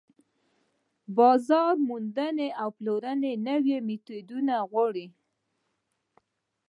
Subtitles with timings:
[1.17, 5.07] بازار موندنه او د پلورلو نوي ميتودونه غواړي.